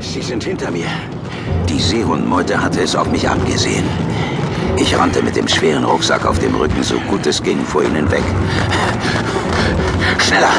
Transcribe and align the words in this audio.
Sie 0.00 0.22
sind 0.22 0.44
hinter 0.44 0.70
mir. 0.70 0.86
Die 1.68 1.78
Seehundmeute 1.78 2.60
hatte 2.62 2.80
es 2.80 2.94
auf 2.94 3.10
mich 3.10 3.28
abgesehen. 3.28 3.84
Ich 4.76 4.96
rannte 4.96 5.22
mit 5.22 5.36
dem 5.36 5.48
schweren 5.48 5.84
Rucksack 5.84 6.24
auf 6.24 6.38
dem 6.38 6.54
Rücken 6.54 6.82
so 6.82 6.98
gut 7.00 7.26
es 7.26 7.42
ging 7.42 7.64
vor 7.64 7.82
ihnen 7.82 8.10
weg. 8.10 8.22
Schneller! 10.18 10.52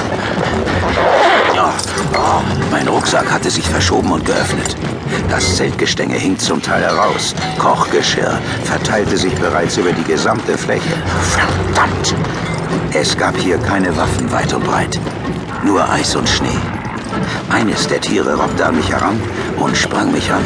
Oh, 2.14 2.42
mein 2.72 2.88
Rucksack 2.88 3.32
hatte 3.32 3.50
sich 3.50 3.68
verschoben 3.68 4.12
und 4.12 4.26
geöffnet. 4.26 4.76
Das 5.30 5.56
Zeltgestänge 5.56 6.16
hing 6.16 6.38
zum 6.38 6.62
Teil 6.62 6.84
heraus. 6.84 7.34
Kochgeschirr 7.58 8.40
verteilte 8.64 9.18
sich 9.18 9.34
bereits 9.36 9.78
über 9.78 9.92
die 9.92 10.04
gesamte 10.04 10.58
Fläche. 10.58 10.94
Verdammt! 11.22 12.16
Es 12.94 13.18
gab 13.18 13.38
hier 13.38 13.58
keine 13.60 13.96
Waffen 13.96 14.32
weit 14.32 14.54
und 14.54 14.64
breit. 14.64 15.00
Nur 15.64 15.88
Eis 15.90 16.16
und 16.16 16.28
Schnee. 16.28 16.58
Eines 17.50 17.88
der 17.88 18.02
Tiere 18.02 18.36
robbte 18.36 18.66
an 18.66 18.76
mich 18.76 18.92
heran 18.92 19.20
und 19.58 19.76
sprang 19.76 20.12
mich 20.12 20.32
an. 20.32 20.44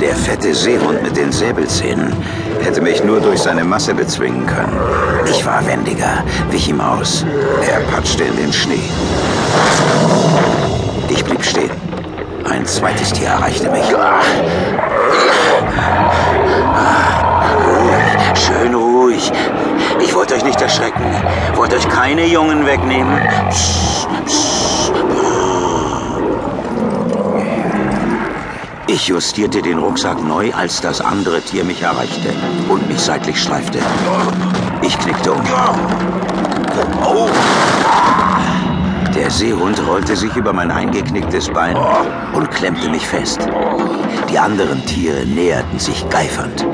Der 0.00 0.16
fette 0.16 0.54
Seehund 0.54 1.02
mit 1.02 1.16
den 1.16 1.30
Säbelzähnen 1.30 2.12
hätte 2.60 2.80
mich 2.80 3.04
nur 3.04 3.20
durch 3.20 3.40
seine 3.40 3.64
Masse 3.64 3.94
bezwingen 3.94 4.46
können. 4.46 4.76
Ich 5.26 5.44
war 5.46 5.66
wendiger, 5.66 6.24
wich 6.50 6.68
ihm 6.68 6.80
aus. 6.80 7.24
Er 7.68 7.80
patschte 7.92 8.24
in 8.24 8.36
den 8.36 8.52
Schnee. 8.52 8.90
Ich 11.08 11.24
blieb 11.24 11.44
stehen. 11.44 11.70
Ein 12.48 12.66
zweites 12.66 13.12
Tier 13.12 13.28
erreichte 13.28 13.70
mich. 13.70 13.84
Ruhig, 17.64 18.38
schön 18.38 18.74
ruhig. 18.74 19.32
Ich 20.00 20.14
wollte 20.14 20.34
euch 20.34 20.44
nicht 20.44 20.60
erschrecken. 20.60 21.04
Wollte 21.54 21.76
euch 21.76 21.88
keine 21.88 22.26
Jungen 22.26 22.66
wegnehmen. 22.66 23.20
Ich 28.86 29.08
justierte 29.08 29.62
den 29.62 29.78
Rucksack 29.78 30.22
neu, 30.22 30.52
als 30.52 30.80
das 30.80 31.00
andere 31.00 31.40
Tier 31.40 31.64
mich 31.64 31.82
erreichte 31.82 32.30
und 32.68 32.86
mich 32.88 33.00
seitlich 33.00 33.40
streifte. 33.40 33.78
Ich 34.82 34.98
knickte 34.98 35.32
um. 35.32 35.42
Der 39.14 39.30
Seehund 39.30 39.80
rollte 39.86 40.16
sich 40.16 40.34
über 40.36 40.52
mein 40.52 40.70
eingeknicktes 40.70 41.48
Bein 41.50 41.76
und 42.34 42.50
klemmte 42.50 42.88
mich 42.88 43.06
fest. 43.06 43.48
Die 44.30 44.38
anderen 44.38 44.84
Tiere 44.84 45.24
näherten 45.26 45.78
sich 45.78 46.08
geifernd. 46.10 46.66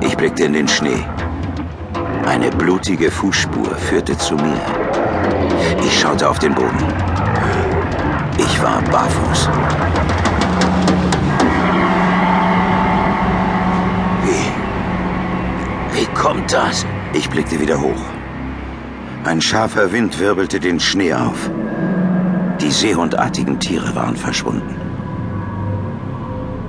Ich 0.00 0.16
blickte 0.16 0.44
in 0.44 0.52
den 0.52 0.68
Schnee. 0.68 1.04
Eine 2.26 2.50
blutige 2.50 3.10
Fußspur 3.10 3.76
führte 3.76 4.16
zu 4.16 4.34
mir. 4.34 4.60
Ich 5.84 6.00
schaute 6.00 6.28
auf 6.28 6.38
den 6.38 6.54
Boden. 6.54 6.84
Ich 8.38 8.62
war 8.62 8.80
barfuß. 8.82 9.48
Wie? 14.24 15.98
Wie 15.98 16.06
kommt 16.14 16.52
das? 16.52 16.86
Ich 17.12 17.28
blickte 17.28 17.60
wieder 17.60 17.80
hoch. 17.80 18.02
Ein 19.24 19.40
scharfer 19.40 19.92
Wind 19.92 20.18
wirbelte 20.18 20.58
den 20.60 20.80
Schnee 20.80 21.12
auf. 21.12 21.50
Die 22.60 22.70
seehundartigen 22.70 23.60
Tiere 23.60 23.94
waren 23.94 24.16
verschwunden. 24.16 24.76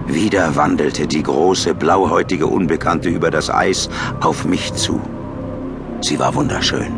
Wieder 0.08 0.56
wandelte 0.56 1.08
die 1.08 1.23
große, 1.23 1.73
blauhäutige 1.73 2.45
Unbekannte 2.45 3.09
über 3.09 3.31
das 3.31 3.50
Eis 3.50 3.90
auf 4.22 4.45
mich 4.45 4.73
zu. 4.73 5.02
Sie 6.06 6.20
war 6.20 6.36
wunderschön. 6.36 6.94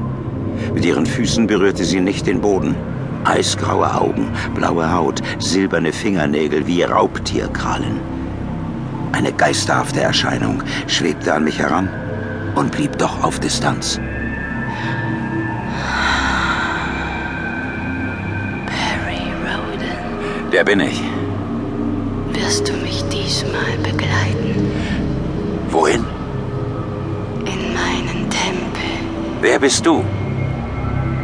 Mit 0.74 0.84
ihren 0.84 1.06
Füßen 1.06 1.48
berührte 1.48 1.86
sie 1.86 2.02
nicht 2.02 2.28
den 2.28 2.42
Boden. 2.42 2.76
Eisgraue 3.24 3.96
Augen, 3.96 4.34
blaue 4.54 4.92
Haut, 4.92 5.22
silberne 5.40 5.94
Fingernägel 5.94 6.68
wie 6.68 6.84
Raubtierkrallen. 6.84 8.02
Eine 9.14 9.32
geisterhafte 9.32 10.02
Erscheinung 10.02 10.62
schwebte 10.88 11.34
an 11.34 11.46
mich 11.46 11.58
heran 11.58 11.88
und 12.56 12.74
blieb 12.74 12.98
doch 12.98 13.24
auf 13.24 13.40
Distanz. 13.40 13.98
Perry 18.66 19.24
Roden, 19.46 20.52
Der 20.52 20.66
bin 20.66 20.82
ich. 20.82 21.02
wirst 22.34 22.68
du 22.68 22.74
mich 22.74 23.06
diesmal 23.08 23.78
begleiten 23.82 24.47
bist 29.68 29.86
du? 29.86 30.02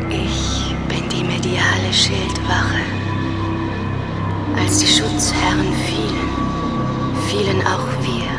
Ich 0.10 0.76
bin 0.90 1.08
die 1.08 1.24
mediale 1.24 1.94
Schildwache. 1.94 2.84
Als 4.60 4.80
die 4.80 4.86
Schutzherren 4.86 5.72
fielen, 5.88 6.30
fielen 7.30 7.62
auch 7.66 7.88
wir. 8.08 8.32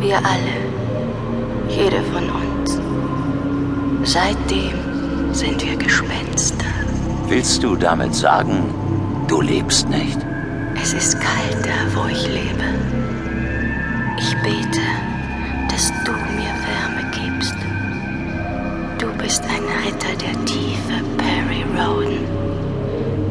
Wir 0.00 0.18
alle. 0.18 0.58
Jede 1.68 2.00
von 2.12 2.30
uns. 2.30 2.78
Seitdem 4.04 4.78
sind 5.32 5.66
wir 5.66 5.76
Gespenster. 5.76 6.66
Willst 7.26 7.64
du 7.64 7.74
damit 7.74 8.14
sagen, 8.14 8.72
du 9.26 9.40
lebst 9.40 9.88
nicht? 9.88 10.20
Es 10.80 10.92
ist 10.92 11.20
kalt 11.20 11.66
da, 11.66 11.78
wo 11.96 12.06
ich 12.06 12.24
lebe. 12.28 12.79
Ein 19.52 19.64
Ritter 19.84 20.14
der 20.16 20.44
Tiefe, 20.44 20.96
Perry 21.18 21.64
Roden. 21.76 22.24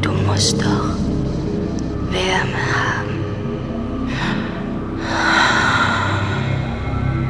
Du 0.02 0.10
musst 0.26 0.60
doch 0.60 0.88
Wärme 2.10 2.62
haben. 2.84 3.18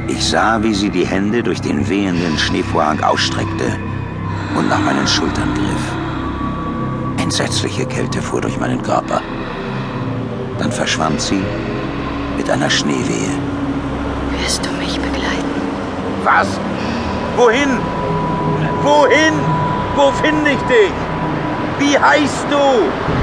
Ich 0.09 0.25
sah, 0.29 0.63
wie 0.63 0.75
sie 0.75 0.91
die 0.91 1.07
Hände 1.07 1.43
durch 1.43 1.61
den 1.61 1.89
wehenden 1.89 2.37
Schneevorhang 2.39 3.03
ausstreckte 3.03 3.79
und 4.57 4.69
nach 4.69 4.81
meinen 4.81 5.07
Schultern 5.07 5.55
griff. 5.55 7.23
Entsetzliche 7.23 7.87
Kälte 7.87 8.21
fuhr 8.21 8.41
durch 8.41 8.59
meinen 8.59 8.83
Körper. 8.83 9.21
Dann 10.59 10.73
verschwand 10.73 11.21
sie 11.21 11.43
mit 12.37 12.51
einer 12.51 12.71
Schneewehe. 12.71 13.35
Wirst 14.41 14.65
du 14.67 14.71
mich 14.73 14.99
begleiten? 14.99 15.61
Was? 16.25 16.49
Wohin? 17.37 17.79
Wohin? 18.83 19.35
Wo 19.95 20.11
finde 20.23 20.53
ich 20.53 20.63
dich? 20.63 20.93
Wie 21.79 21.99
heißt 21.99 22.47
du? 22.51 23.20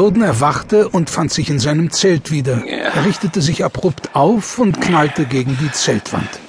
Roden 0.00 0.22
erwachte 0.22 0.88
und 0.88 1.10
fand 1.10 1.30
sich 1.30 1.50
in 1.50 1.58
seinem 1.58 1.90
Zelt 1.90 2.30
wieder. 2.30 2.64
Er 2.66 3.04
richtete 3.04 3.42
sich 3.42 3.66
abrupt 3.66 4.14
auf 4.14 4.58
und 4.58 4.80
knallte 4.80 5.26
gegen 5.26 5.58
die 5.58 5.70
Zeltwand. 5.70 6.40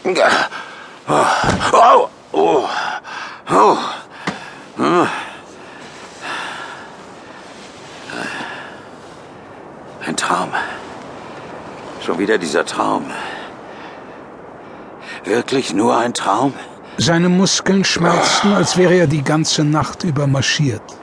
Oh, 1.05 2.07
oh, 2.31 2.63
oh. 3.51 3.77
Ein 10.07 10.15
Traum. 10.15 10.49
Schon 12.05 12.19
wieder 12.19 12.37
dieser 12.37 12.65
Traum. 12.65 13.03
Wirklich 15.25 15.73
nur 15.73 15.97
ein 15.97 16.13
Traum? 16.13 16.53
Seine 16.97 17.27
Muskeln 17.27 17.83
schmerzten, 17.83 18.53
als 18.53 18.77
wäre 18.77 18.93
er 18.93 19.07
die 19.07 19.23
ganze 19.23 19.65
Nacht 19.65 20.05
über 20.05 20.25
marschiert. 20.25 21.00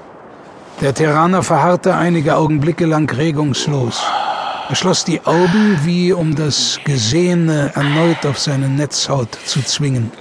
Der 0.80 0.94
Terraner 0.94 1.42
verharrte 1.42 1.96
einige 1.96 2.36
Augenblicke 2.36 2.86
lang 2.86 3.10
regungslos. 3.10 4.00
Er 4.68 4.76
schloss 4.76 5.04
die 5.04 5.20
Augen, 5.26 5.80
wie 5.82 6.12
um 6.12 6.36
das 6.36 6.78
Gesehene 6.84 7.72
erneut 7.74 8.24
auf 8.24 8.38
seine 8.38 8.68
Netzhaut 8.68 9.36
zu 9.44 9.60
zwingen. 9.62 10.12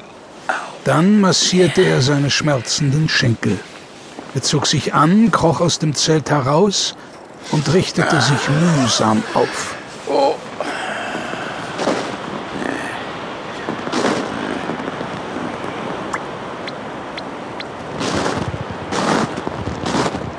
Dann 0.84 1.22
massierte 1.22 1.84
er 1.84 2.02
seine 2.02 2.32
schmerzenden 2.32 3.08
Schenkel. 3.08 3.60
Er 4.34 4.42
zog 4.42 4.66
sich 4.66 4.96
an, 4.96 5.30
kroch 5.30 5.62
aus 5.62 5.78
dem 5.78 5.94
Zelt 5.94 6.32
heraus 6.32 6.96
und 7.52 7.72
richtete 7.74 8.20
sich 8.20 8.50
mühsam 8.50 9.22
auf. 9.36 9.77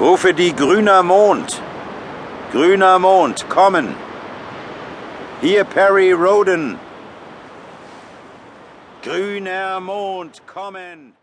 Rufe 0.08 0.32
die 0.32 0.56
grüner 0.56 1.02
Mond. 1.02 1.60
Grüner 2.50 2.98
Mond, 2.98 3.46
kommen. 3.50 3.94
Hier 5.42 5.64
Perry 5.64 6.12
Roden. 6.12 6.78
Grüner 9.02 9.80
Mond, 9.80 10.40
kommen! 10.46 11.17